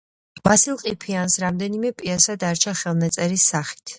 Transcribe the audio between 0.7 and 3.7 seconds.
ყიფიანს რამდენიმე პიესა დარჩა ხელნაწერის